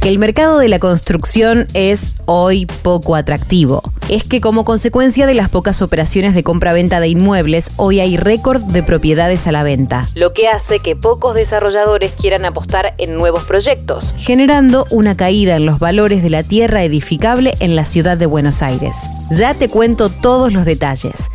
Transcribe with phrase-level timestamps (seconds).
[0.00, 3.82] Que el mercado de la construcción es hoy poco atractivo.
[4.08, 8.62] Es que como consecuencia de las pocas operaciones de compra-venta de inmuebles, hoy hay récord
[8.62, 13.44] de propiedades a la venta, lo que hace que pocos desarrolladores quieran apostar en nuevos
[13.44, 18.24] proyectos, generando una caída en los valores de la tierra edificable en la ciudad de
[18.24, 18.96] Buenos Aires.
[19.30, 21.28] Ya te cuento todos los detalles.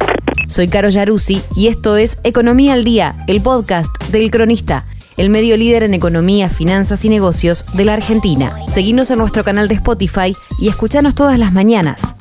[0.47, 4.85] Soy Caro Yaruzzi y esto es Economía al Día, el podcast del cronista
[5.17, 8.53] el medio líder en economía, finanzas y negocios de la Argentina.
[8.69, 12.15] Seguinos en nuestro canal de Spotify y escuchanos todas las mañanas.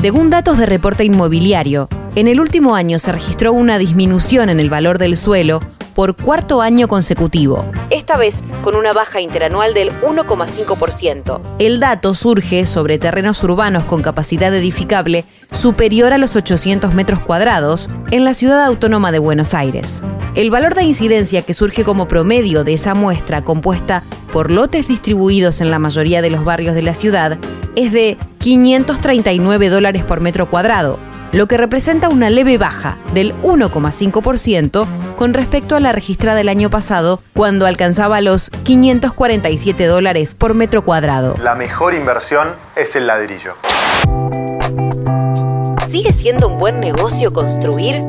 [0.00, 4.70] Según datos de reporte inmobiliario, en el último año se registró una disminución en el
[4.70, 5.60] valor del suelo
[5.94, 11.40] por cuarto año consecutivo, esta vez con una baja interanual del 1,5%.
[11.58, 17.88] El dato surge sobre terrenos urbanos con capacidad edificable superior a los 800 metros cuadrados
[18.10, 20.02] en la ciudad autónoma de Buenos Aires.
[20.34, 25.60] El valor de incidencia que surge como promedio de esa muestra compuesta por lotes distribuidos
[25.60, 27.38] en la mayoría de los barrios de la ciudad
[27.76, 30.98] es de 539 dólares por metro cuadrado,
[31.30, 36.68] lo que representa una leve baja del 1,5% con respecto a la registrada el año
[36.68, 41.36] pasado, cuando alcanzaba los 547 dólares por metro cuadrado.
[41.40, 43.54] La mejor inversión es el ladrillo.
[45.86, 48.00] ¿Sigue siendo un buen negocio construir?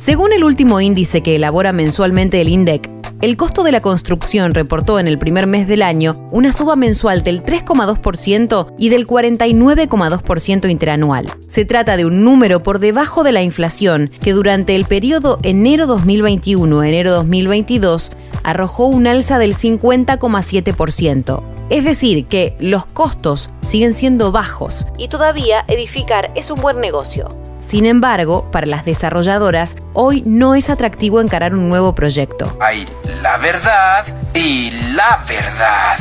[0.00, 2.88] Según el último índice que elabora mensualmente el INDEC,
[3.20, 7.20] el costo de la construcción reportó en el primer mes del año una suba mensual
[7.20, 11.30] del 3,2% y del 49,2% interanual.
[11.48, 15.86] Se trata de un número por debajo de la inflación que durante el periodo enero
[15.86, 18.12] 2021-enero 2022
[18.42, 21.42] arrojó un alza del 50,7%.
[21.68, 27.39] Es decir, que los costos siguen siendo bajos y todavía edificar es un buen negocio.
[27.70, 32.52] Sin embargo, para las desarrolladoras, hoy no es atractivo encarar un nuevo proyecto.
[32.58, 32.84] Hay
[33.22, 34.04] la verdad
[34.34, 35.96] y la verdad.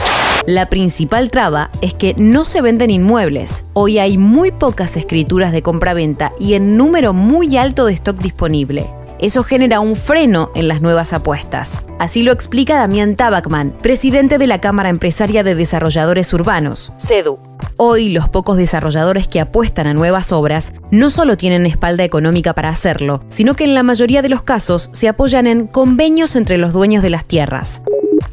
[0.47, 3.65] La principal traba es que no se venden inmuebles.
[3.73, 8.89] Hoy hay muy pocas escrituras de compra-venta y en número muy alto de stock disponible.
[9.19, 11.83] Eso genera un freno en las nuevas apuestas.
[11.99, 17.37] Así lo explica Damián Tabacman, presidente de la Cámara Empresaria de Desarrolladores Urbanos, CEDU.
[17.75, 22.69] Hoy los pocos desarrolladores que apuestan a nuevas obras no solo tienen espalda económica para
[22.69, 26.71] hacerlo, sino que en la mayoría de los casos se apoyan en convenios entre los
[26.71, 27.81] dueños de las tierras.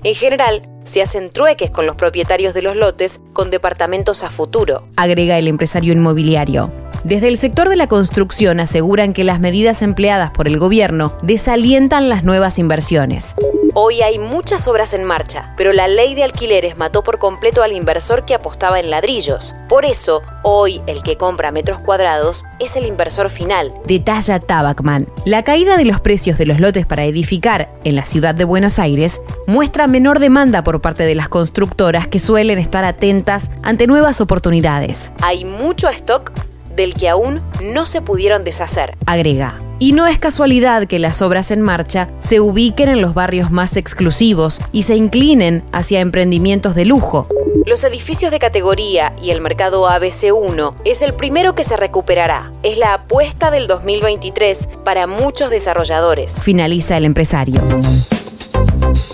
[0.05, 4.87] En general, se hacen trueques con los propietarios de los lotes con departamentos a futuro,
[4.97, 6.71] agrega el empresario inmobiliario.
[7.07, 12.09] Desde el sector de la construcción aseguran que las medidas empleadas por el gobierno desalientan
[12.09, 13.37] las nuevas inversiones.
[13.75, 17.71] Hoy hay muchas obras en marcha, pero la ley de alquileres mató por completo al
[17.71, 19.55] inversor que apostaba en ladrillos.
[19.69, 25.07] Por eso, hoy el que compra metros cuadrados es el inversor final, detalla Tabacman.
[25.27, 28.81] La caída de los precios de los lotes para edificar en la ciudad de Buenos
[28.81, 34.21] Aires muestra menor demanda por parte de las constructoras que suelen estar atentas ante nuevas
[34.21, 35.13] oportunidades.
[35.21, 36.33] Hay mucho stock
[36.77, 39.59] del que aún no se pudieron deshacer, agrega.
[39.79, 43.77] Y no es casualidad que las obras en marcha se ubiquen en los barrios más
[43.77, 47.29] exclusivos y se inclinen hacia emprendimientos de lujo.
[47.67, 52.53] Los edificios de categoría y el mercado ABC1 es el primero que se recuperará.
[52.63, 57.61] Es la apuesta del 2023 para muchos desarrolladores, finaliza el empresario.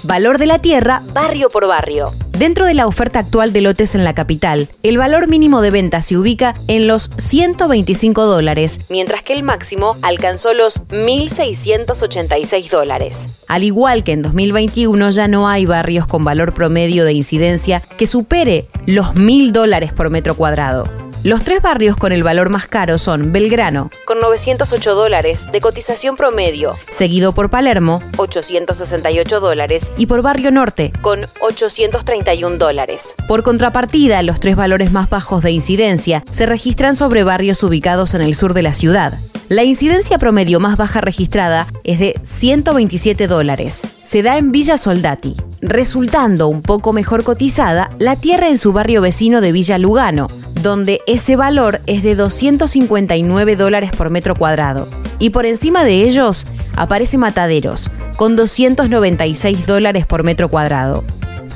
[0.03, 2.12] Valor de la tierra, barrio por barrio.
[2.43, 6.03] Dentro de la oferta actual de lotes en la capital, el valor mínimo de venta
[6.03, 13.29] se ubica en los 125 dólares, mientras que el máximo alcanzó los 1.686 dólares.
[13.47, 18.09] Al igual que en 2021 ya no hay barrios con valor promedio de incidencia que
[18.09, 21.02] supere los 1.000 dólares por metro cuadrado.
[21.25, 26.16] Los tres barrios con el valor más caro son Belgrano, con 908 dólares de cotización
[26.16, 33.15] promedio, seguido por Palermo, 868 dólares, y por Barrio Norte, con 831 dólares.
[33.28, 38.22] Por contrapartida, los tres valores más bajos de incidencia se registran sobre barrios ubicados en
[38.22, 39.16] el sur de la ciudad.
[39.49, 43.82] La incidencia promedio más baja registrada es de 127 dólares.
[44.02, 49.02] Se da en Villa Soldati, resultando un poco mejor cotizada la tierra en su barrio
[49.02, 50.26] vecino de Villa Lugano,
[50.62, 54.88] donde ese valor es de 259 dólares por metro cuadrado.
[55.19, 61.05] Y por encima de ellos aparece Mataderos, con 296 dólares por metro cuadrado.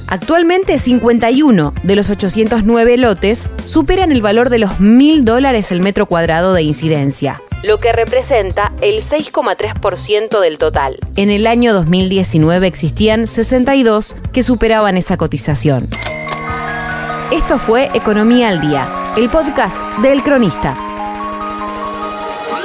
[0.09, 6.07] Actualmente 51 de los 809 lotes superan el valor de los 1.000 dólares el metro
[6.07, 10.97] cuadrado de incidencia, lo que representa el 6,3% del total.
[11.17, 15.89] En el año 2019 existían 62 que superaban esa cotización.
[17.33, 20.77] Esto fue Economía al Día, el podcast del Cronista.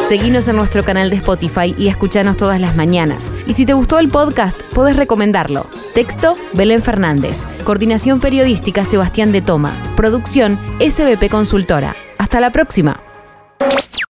[0.07, 3.31] Seguinos en nuestro canal de Spotify y escuchanos todas las mañanas.
[3.47, 5.65] Y si te gustó el podcast, podés recomendarlo.
[5.95, 7.47] Texto, Belén Fernández.
[7.63, 9.73] Coordinación periodística, Sebastián de Toma.
[9.95, 11.95] Producción, SBP Consultora.
[12.19, 13.01] Hasta la próxima.